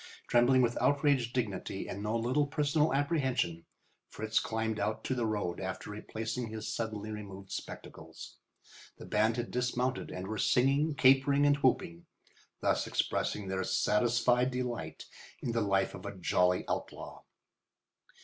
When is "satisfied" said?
13.63-14.49